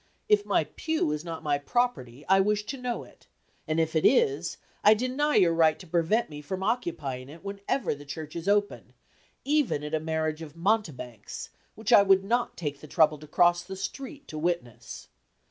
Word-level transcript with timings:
If 0.27 0.47
my 0.47 0.63
pew 0.63 1.11
is 1.11 1.23
not 1.23 1.43
my 1.43 1.59
property, 1.59 2.25
I 2.27 2.39
wish 2.39 2.65
to 2.65 2.77
know 2.81 3.03
it; 3.03 3.27
and 3.67 3.79
if 3.79 3.95
it 3.95 4.03
is, 4.03 4.57
I 4.83 4.95
deny 4.95 5.35
your 5.35 5.53
right 5.53 5.77
to 5.77 5.85
prevent 5.85 6.27
me 6.27 6.41
from 6.41 6.63
occupying 6.63 7.29
it 7.29 7.43
whenever 7.45 7.93
the 7.93 8.03
church 8.03 8.35
is 8.35 8.47
open, 8.47 8.93
even 9.45 9.83
at 9.83 9.93
a 9.93 9.99
marriage 9.99 10.41
of 10.41 10.55
mountebanks, 10.57 11.51
which 11.75 11.93
I 11.93 12.01
would 12.01 12.23
not 12.23 12.57
take 12.57 12.79
the 12.81 12.87
trouble 12.87 13.19
to 13.19 13.27
cross 13.27 13.61
the 13.61 13.75
street 13.75 14.27
to 14.29 14.39
witness. 14.39 15.07